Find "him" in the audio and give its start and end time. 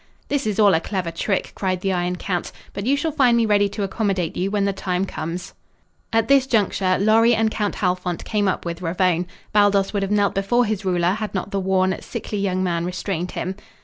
13.33-13.53